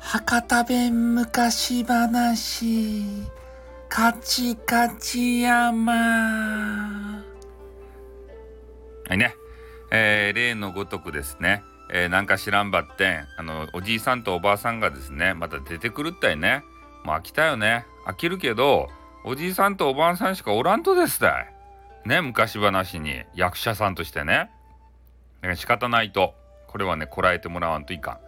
[0.00, 3.30] 博多弁昔話。
[3.88, 5.92] カチカチ山。
[9.08, 9.36] はいね、
[9.92, 11.62] えー、例のごとくですね、
[11.92, 16.64] えー、なんか知らんばってあのおじいさんとおばあさんがですねまた出てくるったいね。
[17.04, 17.86] もう飽きたよね。
[18.04, 18.88] 飽きるけど
[19.24, 22.08] おじいさんとおばあさんしかおらんとですだい。
[22.08, 23.22] ね昔話に。
[23.34, 24.50] 役者さんとしてね。
[25.56, 26.34] 仕方ないと
[26.66, 28.18] これはねこらえてもらわんといかん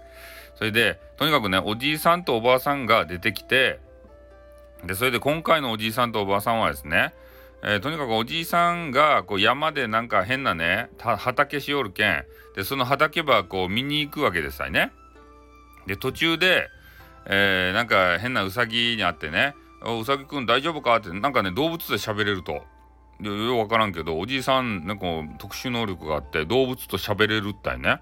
[0.55, 3.81] それでとにかくねおじいさんとおばあさんが出てきて
[4.85, 7.15] でそれで今回のおじいさんとおばあさんはですね、
[7.63, 12.25] えー、とにかくおじいさんがこう山でなんか変なね畑しおるけん
[12.57, 14.93] でその畑ばこう見に行くわけですよね。
[15.87, 16.69] で途中で、
[17.27, 22.65] えー、なんか変なウサギに会ってね「うさぎくん大丈夫か?」ってなんかね動物で喋れると。
[23.23, 25.07] でよく分からんけどおじいさんなんか
[25.39, 28.01] 特殊能力があって動物と喋れるったいね。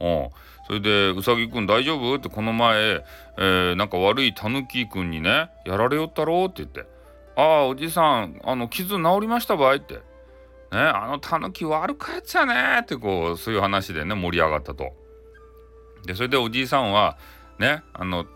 [0.00, 0.30] うん、
[0.66, 3.04] それで「うさぎくん大丈夫?」ってこの前、
[3.38, 6.46] えー、なんか悪いたぬきくんにねやられよったろ？
[6.46, 6.86] って言って
[7.36, 9.94] 「ああおじいさんあの傷治りましたばい」って
[10.72, 14.92] 「ねあのたぬき悪かやつやね」ってこうそういう話でね盛り上がったと。
[16.04, 17.16] でそれでおじいさんは
[17.60, 18.26] ねあの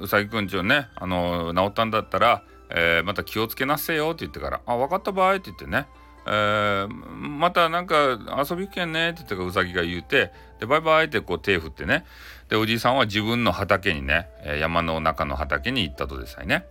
[0.00, 5.86] うさぎくんちをねあの治ったんだったら、えー、また気をつけなせよって言ってから「あ分かったばい」って言ってね。
[6.28, 8.18] えー、またなんか
[8.50, 12.04] 遊び行けんねって言ってうさぎが言うてでバイバイってこう手振ってね。
[12.48, 14.28] でおじいさんは自分の畑にね、
[14.60, 16.64] 山の中の畑に行ったとですね。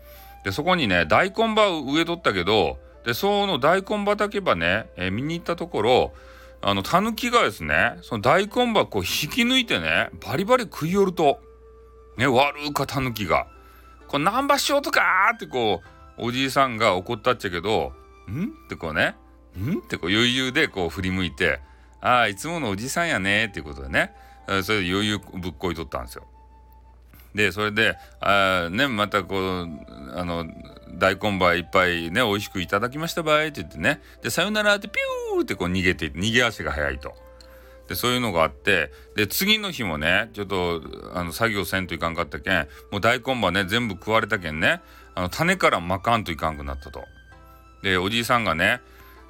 [0.44, 6.14] でそこにね大根葉植えとったけどでその大根畑場ね、えー、見に行ったところ
[6.62, 11.40] あのタヌキがですねその大根葉こう引き抜いてねバリバリ食い寄ると。
[12.18, 13.48] ね悪かタヌキが
[14.08, 15.82] 「これ何ばしようとか!」ってこ
[16.18, 17.94] うおじいさんが怒ったっちゃけど
[18.30, 19.16] 「ん?」ってこうね
[19.58, 19.80] ん？
[19.80, 21.60] ってこう余裕でこう振り向いて
[22.02, 24.14] 「ああいつものおじさんやね」っていうことでね
[24.64, 26.26] それで余裕ぶっこいとったんですよ。
[27.34, 29.68] でそれであねまたこう
[30.18, 30.46] あの
[30.94, 37.14] 大根葉いっぱいね美味しくいただきましたばいって言ってねでさよならってピューってこう逃げて逃げ足が速いと。
[37.88, 40.82] でそういうのがあってで次の日もねちょっと
[41.14, 44.82] あの作業せんといかんかったけんもう大根葉ね全部食われたけんね
[45.14, 47.04] あの種からまかんといかんくなったと。
[47.84, 48.82] でおじいさんがね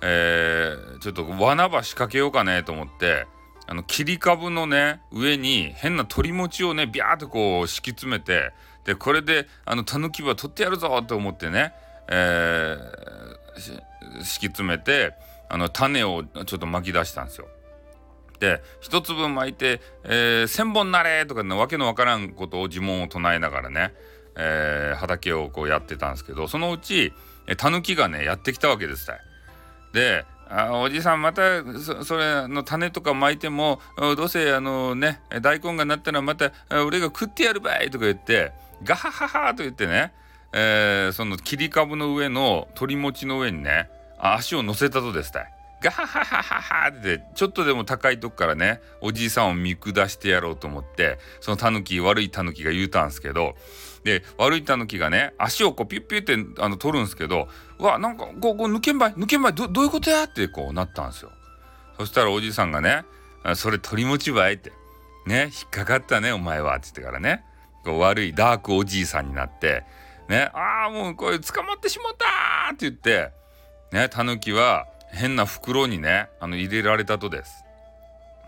[0.02, 3.26] えー、ちょっと罠場仕掛けようかねと思って
[3.68, 8.52] あの切り株のね上に変な鶏餅をねビャーっとこう敷き詰めて
[8.86, 11.74] でこれであのタヌキは取ってやるぞと思ってね、
[12.08, 15.14] えー、敷き詰めて
[15.50, 17.48] あの種をちょっと巻き出したんですよ。
[18.40, 23.94] で一粒巻いて、えー、千本なれとかねわけのわからんことを呪文を唱えながらね、
[24.35, 27.13] えー、畑をこうやってたんですけどそのうち
[27.57, 29.07] タヌキがねやってきたわけです
[29.94, 31.63] であおじさんまた
[32.03, 36.51] それの種とか巻いてもどうせあのね大根がなったらまた
[36.85, 38.51] 俺が食ってやるばいとか言って
[38.84, 40.13] ガハハハと言ってね、
[40.53, 45.55] えー、その切り株の上の鳥餅の上にね足を乗せたとですたい。
[45.85, 53.53] ガハハハハハってちょっとでも高いとこからねおじいさんを見下してやろうと思ってそのタヌキ悪いタヌキが言うたんですけど
[54.03, 56.24] で悪いタヌキがね足をこうピュッピュっ
[56.56, 57.47] てあの取るんですけど
[57.78, 61.31] うわなんかこうこう抜けんばい抜けんばいどどういうことやってこうなったんですよ
[62.00, 63.06] そしたらおじいさんがね
[63.53, 64.72] 「それ取り持ちばい」って
[65.28, 67.44] 「ね引っかかったねお前は」って言ってからね
[67.84, 69.84] こう悪いダークおじいさんになって
[70.29, 73.31] ねああもうこれ捕まってしまったって言って
[73.91, 77.64] ねタヌキは変な袋にねあの入れられたとです。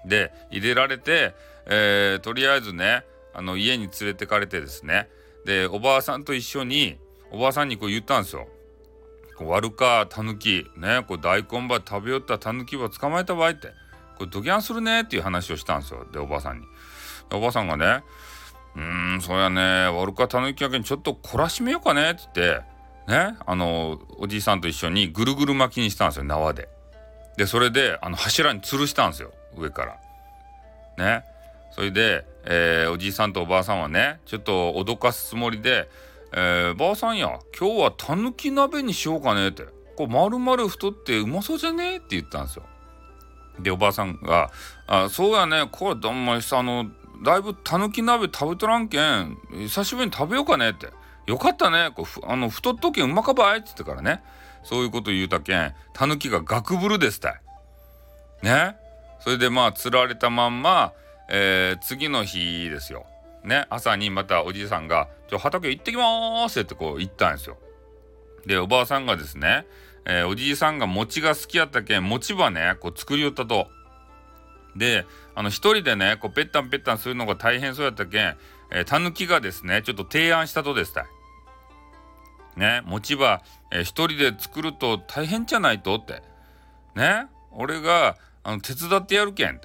[0.06, 1.34] で入れられて、
[1.66, 5.10] えー、とりあえずねあの家に連れてかれてですね
[5.46, 6.98] でおばあさんと一緒に
[7.32, 8.48] おばあさんにこう言ったんですよ。
[9.40, 13.68] 悪かタヌキねこれ大根葉食べよったタヌキは捕まえた場合って
[14.18, 16.66] これドギャンするねっていう話をしたんですよでおばあさんに。
[17.32, 18.04] おばあさんがね
[18.76, 22.77] 「うーんそうやね悪かタヌキやけんちょっと懲らしめようかね」って言って
[23.08, 26.70] ねあのおじいさんと一緒にぐるぐる巻きにしたんですよ縄で。
[27.38, 29.98] でそれであの柱に吊るしたんですよ上から。
[30.98, 31.24] ね
[31.72, 35.90] それで、えー、おじいさんとおばあさんはねちょっと脅かすつもりで
[36.34, 39.66] 「えー、ばあさんや今日はたぬき鍋にしようかね」って
[39.96, 42.64] 「こう丸々太ってうまそうじゃねえ?」って言ったんですよ。
[43.60, 44.52] でおばあさんが
[44.88, 46.88] 「あそうやねこれどんまりさあの
[47.24, 50.88] だいぶたぬき鍋食べとらんけん久しぶりに食べようかね」って
[51.28, 51.92] よかったね。
[51.94, 54.24] こうあの太っとけうまかばいっつってからね。
[54.64, 57.42] そういうこと言うたけん、たぬきがガクブルですたい。
[58.44, 58.76] ね。
[59.20, 60.94] それでまあ釣られたまんま、
[61.30, 63.06] えー、次の日ですよ。
[63.44, 63.66] ね。
[63.70, 67.58] 朝にまたおじいさんが、ちょ、畑行ってきますってこう言ったんですよ。
[68.46, 69.66] で、おばあさんがですね、
[70.06, 73.68] えー、おじいさんが餅が好きやったけん、餅ばね、こう作りよったと。
[74.78, 78.38] であの一人でねこうペッタンペッタンするのが大変そうやったけん
[78.86, 81.06] たぬきがですねちょっと提案したとですたい。
[82.58, 86.22] ね餅は、えー、一人で作ると大変じゃないとって。
[86.96, 89.60] ね俺があの手伝ってやるけん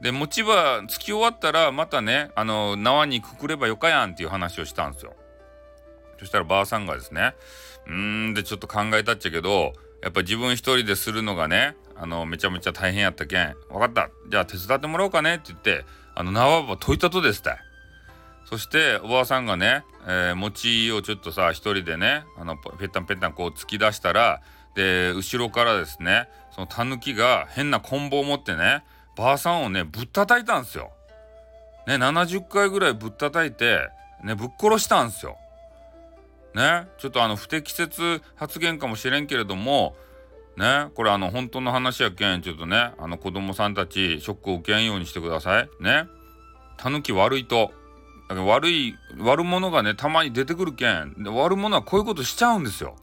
[0.00, 5.14] で餅はつき終わったらまたねあの縄にくくればよかやんっていう話をしたんですよ。
[6.18, 7.34] そしたらばあさんがですね
[7.86, 7.92] うー
[8.30, 9.72] んでちょっと考えたっちゃけど
[10.02, 13.54] やっぱ自分一人でするのがねあのめちゃめちゃ大変やったけん。
[13.68, 14.10] 分かった。
[14.28, 15.84] じゃあ手伝ってもらおうかねって言って
[16.14, 17.58] あの縄ば解いたとですたい
[18.44, 24.42] そしておばあさんがね、えー、餅をちょっとさ一人でねあのペッタンペッタンこう突き出したら
[24.74, 28.84] で後ろからですねそのタヌキが変な棍棒を持ってね
[29.16, 30.90] ばあさんをねぶったたいたんですよ。
[31.86, 33.88] ね70回ぐらいぶったたいて
[34.22, 35.36] ねぶっ殺したんですよ。
[36.54, 39.96] ねちょっとあの不適切発言かもしれんけれども
[40.56, 46.04] ねこれあの本当の話やけんちょっとねあの子供さんたちショックを受けんようにしてくださいね
[46.76, 47.72] たぬき悪いと
[48.28, 51.14] 悪い悪者がねたまに出てくるけん。
[51.26, 52.96] 悪者はこういうことしちゃうんですよ。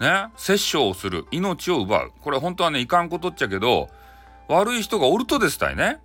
[0.00, 0.26] ね？
[0.36, 1.26] 殺生をする。
[1.30, 2.12] 命を奪う。
[2.20, 3.88] これ本当はねいかんことっちゃけど
[4.48, 6.00] 悪い人がおるとですたいね。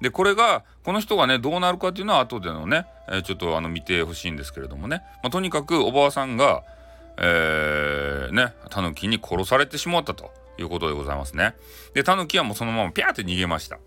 [0.00, 6.62] でこれがこの人がねどうなるかっていうのは後でのね、えー、ちょっとあの見てほしいんですけれどもね、まあ、とにかくおばあさんが
[7.16, 11.54] えー、ね、タヌキに殺されてしまったということでございますね。
[11.94, 13.78] で、タヌキはもうそのままピャーって逃げました。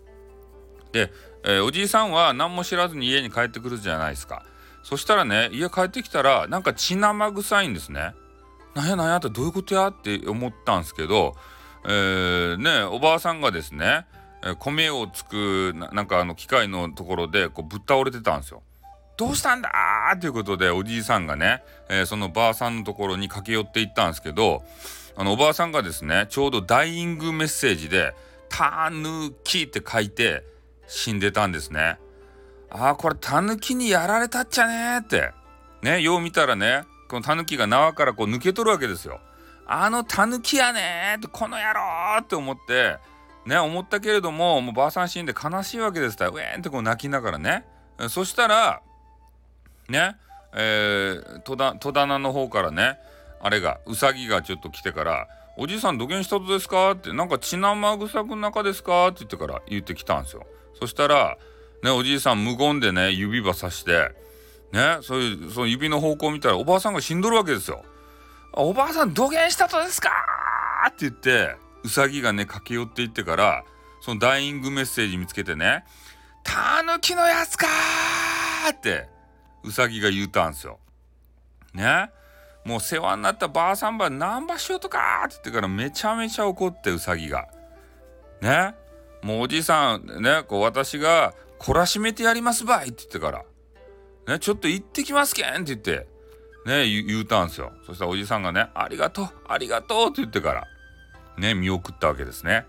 [0.92, 1.12] で、
[1.44, 4.44] えー、おじいさんは何も知らずに家に帰ってくるじゃないですか。
[4.82, 8.14] そしたらね、家帰ってきたら、なんか血生臭いんですね。
[8.74, 11.36] なんやなんやってどういうことやって思ったんですけど、
[11.84, 14.06] えー、ね、おばあさんがですね、
[14.60, 18.62] 米をつくなんかあの機械のところでこうぶっ倒れてたんですよ。
[19.16, 19.70] どうしたんだ
[20.20, 24.62] ということでおじいさんがね、えー、そのばあさんのところに駆け寄っていったんですけど
[25.16, 28.14] あのおばあさんがですねちょうどダイイングメッセージで
[28.48, 30.44] 「たぬき」って書いて
[30.88, 32.00] 死んでたんですね。
[32.70, 35.30] ああこれたぬきにやられたっちゃねって
[35.82, 39.20] ねよう見たらねこのたぬきが縄からこう抜け取るわけですよ。
[39.66, 42.96] あのたぬきやねってこの野郎って思って
[43.46, 47.66] ね思ったけれどももうばあさん死んで悲しいわけですからウェーンってこう泣きながらね
[48.08, 48.80] そしたら
[49.88, 50.16] ね
[50.54, 52.98] えー、戸棚の方からね
[53.40, 55.28] あれがうさぎがちょっと来てから
[55.60, 60.46] 「おじいさんどげんしたとですか?」って「なんか血生臭く中ですか?」って言ってから言ってきたんですよ。
[60.78, 61.36] そしたら
[61.82, 64.12] ねおじいさん無言でね指ばさして
[64.72, 67.84] ねそういうその指の方向見たらおばあさんが死んどるわけですよ。
[68.52, 70.10] おばあさんどげんしたとですか？
[70.86, 73.64] って言ってうさぎがね駆け寄っていってから
[74.00, 75.84] そのダイイングメッセージ見つけてね
[76.44, 77.66] 「たぬきのやつか!」
[78.70, 79.08] って
[79.64, 80.78] うさぎが言うたんですよ。
[81.74, 82.10] ね？
[82.68, 87.48] もう世話になったばあさんば何場しようとかって言ってからめちゃめちゃ怒ってうさぎが。
[88.42, 88.74] ね？
[89.22, 94.34] もうおじさんねこう私が懲らしめてやりますばいって言ってから。
[94.34, 96.06] ねちょっと行ってきますけんって言って
[96.66, 96.86] ね？
[96.86, 97.72] 言うたんですよ。
[97.86, 100.66] そしたらおじさんがねありがとうありがとうって言ってから
[101.38, 101.54] ね？
[101.54, 102.66] 見送ったわけですね。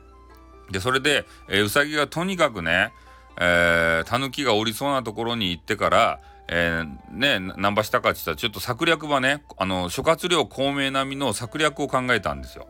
[0.72, 2.94] でそれで、えー、うさぎがとにかくね
[3.42, 6.20] えー、タヌキがおりそうなところに行ってから
[6.52, 12.68] えー、ね何ばしたかって言ったらちょっと策略はねあの諸葛亮孔明並みの策略を考えたんですよ。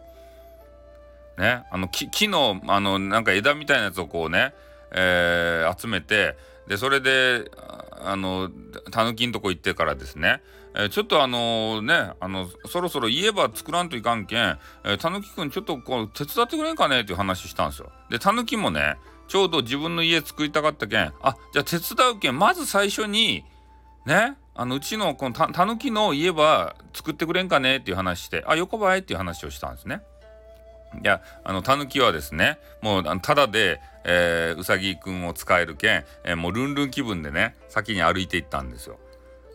[1.37, 4.53] ねあの木木のあのなんか枝みたいなやつをこうね、
[4.91, 6.35] えー、集めて
[6.67, 7.49] でそれで
[8.01, 8.51] あの
[8.91, 10.41] たぬきんとこ行ってからですね、
[10.75, 17.89] えー、ちょっとあのねあのそろそろ言えば作らんといかんけん、え、たぬきくんちょっとこう手伝ってくれんかねっていう話したんですよ。
[18.09, 18.97] でたぬきもね
[19.29, 23.45] ちょうど自分の家作りたかったけんあじゃあ手伝うけんまず最初に
[24.09, 30.01] ねあのうちのこのたぬきの家は作ってくれんかねっていう話してあ横ばいっていう話をしたんですね。
[31.03, 38.97] いやあのたぬきはですねもうただで、えー、うさぎくんを使えるけん、えー、もうルンルン気分でね先に歩いていったんですよ。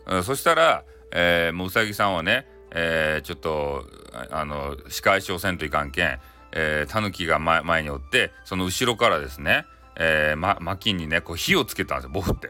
[0.07, 3.85] うん、そしたら、えー、もううさぎさんはね、えー、ちょっと
[4.31, 6.19] あの仕返しをせんといかんけん、
[6.53, 9.65] えー、たぬきが前前におってその後ろからですね、
[9.97, 12.49] えー、ま、薪にねこう火をつけたんですよボフって。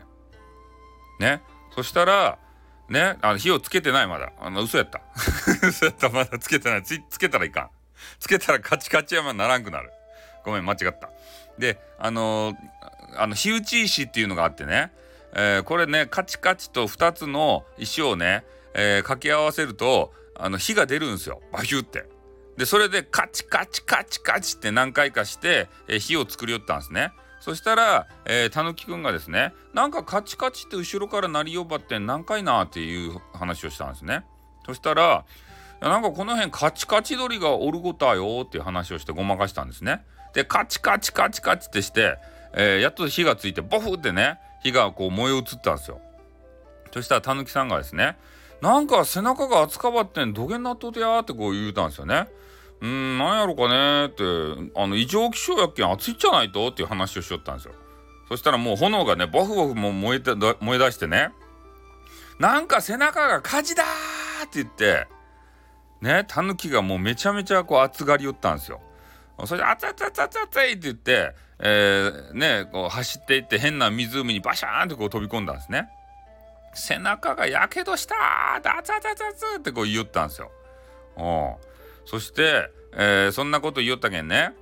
[1.20, 1.42] ね
[1.76, 2.38] そしたら
[2.90, 4.32] ねあの火をつけてないまだ。
[4.40, 5.02] あの嘘やった。
[5.68, 6.10] 嘘やった。
[6.10, 6.84] まだつけてない。
[6.84, 7.70] つつけたらいかん。
[8.20, 9.92] つけたらカチカチ山にならんくなる。
[10.44, 11.10] ごめん間違った。
[11.58, 12.56] であのー、
[13.18, 14.92] あの火打ち石っていうのがあってね、
[15.34, 21.42] えー、これねカチカチと2つの石をね、えー、掛け合わせるとあの火が出るんですよ。
[21.52, 22.06] バヒュって。
[22.58, 27.12] でそれでカチカチカチカチって何回かして、え火を作りよったんですね。
[27.46, 34.26] そしたら、えー、たぬきくんがですね、なんかカチカチって後ろから鳴りよばって何回なっていう話をしたんですね。
[34.66, 35.26] そしたら、
[35.80, 40.04] なんかこの辺カチカチ鳥がおるごたよっていう話をしてごまかしたんですね。
[40.34, 42.18] で、カチカチカチカチってして、
[42.58, 46.00] えー、やっと火がついてボフってね火がこう燃え移ったんですよ
[46.92, 48.18] そしたらたぬきさんがですね
[48.62, 52.28] なんか背中が熱かばってん土下になっとてやーってこう言うたんですよね
[52.82, 54.24] うんなんやろかねって
[54.76, 57.74] あの異常気象やっけん暑いっちゃないとっていう話をしよったんですよ
[58.28, 61.30] そしたらもう炎がねボフボフも燃えて燃え出してね
[62.40, 63.84] なんか背中が火事だ
[64.46, 65.08] って言って
[66.02, 68.82] ねタヌキがもうめちゃめちゃこう熱がり寄ったんですよ。
[69.46, 75.90] それで「熱い熱い熱い熱い」って言って、えー、ねこう走っていって変な湖にバシャーンってこう飛び込んだんですね。
[76.74, 80.52] 背中がやけどしたーって熱い熱い熱いってこう言ったんですよ。
[81.18, 81.75] うん
[82.06, 84.54] そして、えー、そんなこと言ったけんね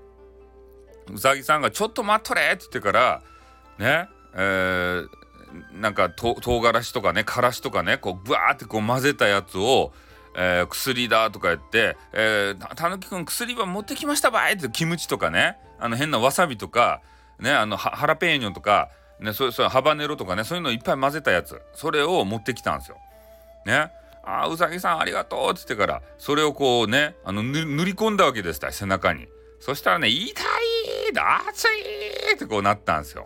[1.12, 3.22] うさぎさんが「ちょっと待っとれ!」って言ってから
[3.78, 5.08] ねえー、
[5.80, 9.94] なんか唐辛子とかねからしとかねこうブワーってこう混ぜたやつを、
[10.36, 17.02] えー、薬だとか言って「えー、たぬきくん薬は持ってきましたばい!」ってキムチとかねあの変なわさびとか
[17.40, 22.98] ねあのハラペーニョとかねそそうハバネロとかねそういうのいっぱい混ぜたやつそれを持ってきたんですよ。
[23.66, 23.92] ね
[24.24, 29.28] あうさぎさんありがとうって言ってからそれをこうねあの塗り込んだわけです背中に。
[29.60, 30.46] そしたらね「痛い
[31.14, 33.26] 熱い!」ってこうなったんですよ。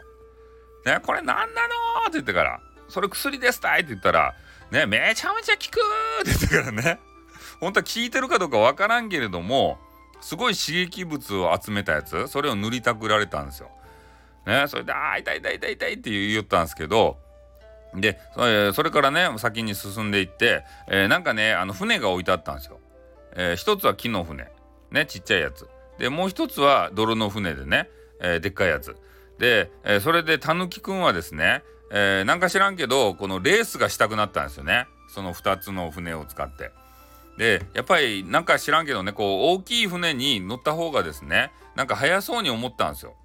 [0.86, 2.04] ね、これ何なの？
[2.04, 4.36] って言ってから、それ薬ですたいって言ったら、
[4.72, 5.66] ね、めちゃめちゃ効く
[6.22, 7.00] って言ってからね、
[7.60, 9.80] 本当は効いてるかどうかわからんけれども、
[10.22, 13.70] すごい刺激物を集めたやつ、それを塗りたくられたんですよ。
[14.46, 17.18] ね、それで、あ、痛い痛い痛い痛いって言ったんですけど、
[17.96, 18.20] で、
[18.74, 22.79] それからね、先に進んでいって、えー、なんかね、あの船が置いてあったんですよ。
[23.34, 24.51] えー、一つは木の船、
[24.91, 25.67] ね、ちっちゃいやつ。
[25.98, 27.89] で、もう一つは泥の船でね、
[28.22, 28.96] えー、でっかいやつ。
[29.39, 36.72] で、え、それでたぬきくんはですね、え、なんか知らんけどこのレースがしたくなったんですよねその2つの船を使って。
[37.38, 43.15] でやっぱりなんか知らんけどねこう大きい船に乗った方がですねなんか速そうに思ったんですよ。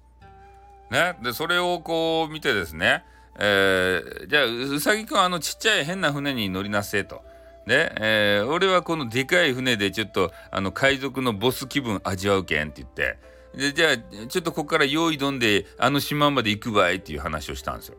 [0.91, 3.03] ね、でそれをこう見てですね、
[3.39, 7.21] えー、じゃあうさぎくんあのちっちゃい変な船に乗りなせと。
[7.65, 13.17] で、えー、俺はこのでかい船でちょっとあの海賊のボス気分味わうけんって言って
[13.55, 17.97] でじゃあちょっとここから用意どんであの島まで行くばいっていう話をしたんですよ。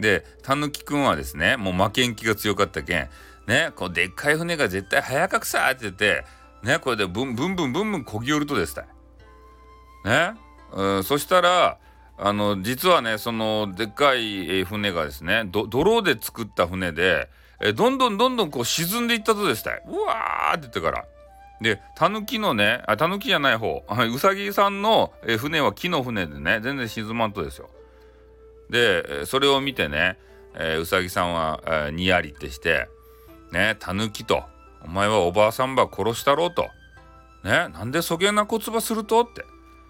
[0.00, 3.08] でたぬきくんはですねもう負けん気が強かったけん
[3.46, 6.24] ねこうでっかい船が絶対早かくさって言って
[6.62, 8.82] ねこれでブンブンブンブンこぎ寄るとですた
[10.04, 10.34] ね、
[10.72, 11.78] うん、そしたら
[12.16, 17.28] あの実はねそのでっかい船がですね泥で作った船で
[17.60, 19.74] えどんどんどんどんこう沈んでいったとですたう
[20.06, 21.04] わーって言ってから
[21.60, 27.68] でタヌキのねあタヌキじゃない方うさぎさんの船は木の船でね全然沈まんとですよ。
[28.70, 30.18] でそれを見てね、
[30.54, 32.88] えー、うさぎさんは、えー、にやりってして
[33.52, 34.42] 「ねタヌキと
[34.84, 36.68] お前はおばあさんば殺したろうと。
[37.44, 39.44] ねなんでそげな言葉すると?」って。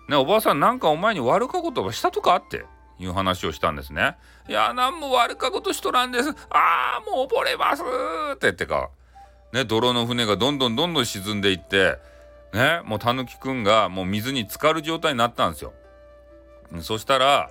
[0.09, 2.65] ねおばあさんなんかお前に悪かことばしたとかって
[2.99, 4.17] いう話をしたんですね。
[4.49, 6.31] いや何も悪かことしとらんです。
[6.51, 8.91] ああもう溺れますって言ってか。
[9.53, 11.97] ね、泥の船がどんどんどんどん沈んでいって、
[12.53, 15.73] ね、もうたぬきくんがもう水に浸かる状態になったんですよ。
[16.81, 17.51] そしたら、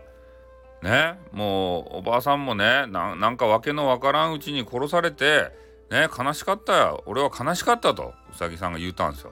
[0.82, 5.50] ね、もうおばあさんもねなんか訳のわからんうちに殺されて、
[5.90, 9.32] ね、悲しかったよ俺は悲しかったとうさぎさんが言うたんですよ。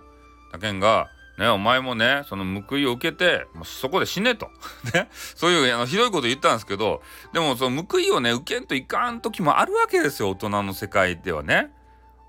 [0.54, 1.10] だけんが
[1.42, 4.52] ね、お前もねその報いを受けてもうそこで死ねと。
[4.94, 7.02] ね、そういうあのひどいこと言ったんですけど
[7.34, 11.72] でもその報いをね受けんといかん時もあるわけですよ大人の世界ではね。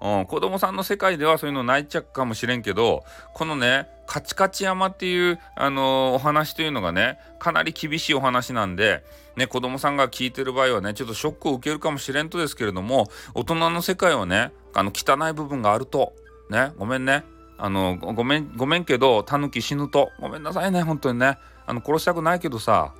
[0.00, 3.04] うん、子供さんの世界ではそういうの泣いちゃうかもしれんけど
[3.34, 9.04] このねカチカチ山っていう、あのー、お話というのがねかなり厳しいお話なんで、
[9.36, 16.14] ね、子供さんが聞いてる場合はねちょっとショックを受けるかもしれんとですけれども大人の世界はねあの汚い部分があると。
[16.50, 17.22] ねごめんね。
[17.58, 22.92] あのごめんごめんけどタヌキ死ぬとごめんなさいね本当にねあの殺したくないけどさ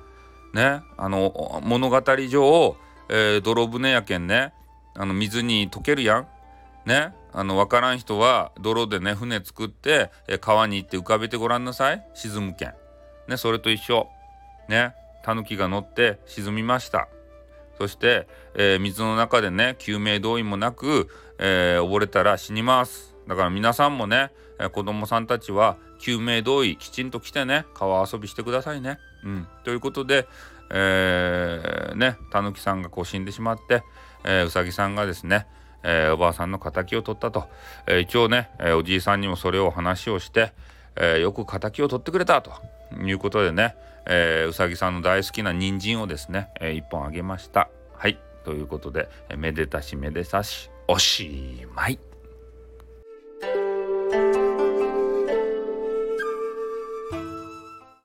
[0.53, 2.77] ねあの物語上、
[3.09, 4.53] えー、泥船やけんね
[4.95, 6.27] あの水に溶けるやん
[6.85, 12.73] ねあの分からん人は泥でね船作ってえ川に行って浮かべてごらんなさい沈むけん。
[13.27, 14.07] ねそれと一緒。
[14.69, 14.93] ね
[15.23, 17.07] タヌキが乗って沈みました。
[17.77, 23.12] そして、えー、水の中でね救命胴衣もなく、えー、溺れたら死にます。
[23.27, 28.99] だから皆さんもね、えー、子供さんたちは救命胴衣きちんと着てね川遊びしてくださいね。
[29.23, 30.27] うん、ということで、
[30.69, 33.83] え、ねたぬきさんがこう死んでしまって、
[34.25, 35.47] えー、うさぎさんがですね
[35.83, 37.45] えー、おばあさんの敵を取ったと、
[37.87, 40.53] えー、一応ね、えー、おじいさんにもそれを話をして、
[40.95, 42.51] えよく敵を取ってくれたと
[43.03, 43.75] いうことでね、
[44.05, 47.69] えうさぎさんの大好きな人参をですね、え1本あげました。
[47.95, 52.12] はいということで、えめでたしめでたしおしまい。